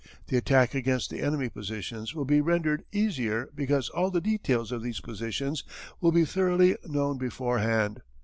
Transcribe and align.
The 0.29 0.37
attack 0.37 0.73
against 0.73 1.11
the 1.11 1.19
enemy 1.21 1.47
positions 1.47 2.15
will 2.15 2.25
be 2.25 2.41
rendered 2.41 2.85
easier 2.91 3.51
because 3.53 3.87
all 3.89 4.09
the 4.09 4.19
details 4.19 4.71
of 4.71 4.81
these 4.81 4.99
positions 4.99 5.63
will 5.99 6.11
be 6.11 6.25
thoroughly 6.25 6.75
known 6.87 7.19
beforehand. 7.19 8.01